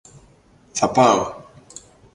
[0.71, 1.35] Θα πάω!